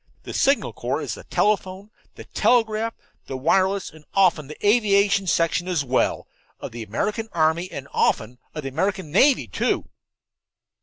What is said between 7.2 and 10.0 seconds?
army, and often of the American navy, too."